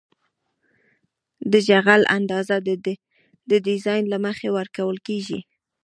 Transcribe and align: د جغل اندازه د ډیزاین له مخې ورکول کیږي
د 1.51 1.53
جغل 1.67 2.01
اندازه 2.17 2.55
د 3.49 3.51
ډیزاین 3.65 4.03
له 4.13 4.17
مخې 4.25 4.47
ورکول 4.57 4.97
کیږي 5.07 5.39